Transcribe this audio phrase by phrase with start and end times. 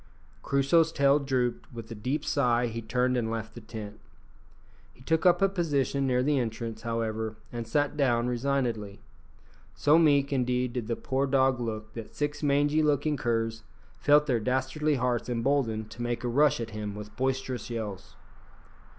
[0.41, 3.99] Crusoe's tail drooped; with a deep sigh he turned and left the tent.
[4.95, 9.03] He took up a position near the entrance, however, and sat down resignedly.
[9.75, 13.61] So meek, indeed, did the poor dog look that six mangy looking curs
[13.99, 18.15] felt their dastardly hearts emboldened to make a rush at him with boisterous yells.